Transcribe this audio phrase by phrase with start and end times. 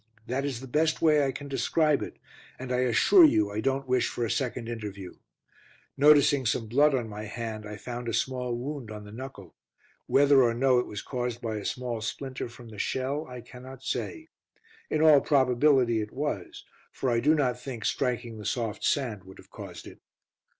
[0.25, 2.17] That is the best way I can describe it,
[2.57, 5.17] and I assure you I don't wish for a second interview.
[5.95, 9.53] Noticing some blood upon my hand, I found a small wound on the knuckle.
[10.07, 13.83] Whether or no it was caused by a small splinter from the shell, I cannot
[13.83, 14.29] say;
[14.89, 19.37] in all probability it was, for I do not think striking the soft sand would
[19.37, 19.99] have caused it.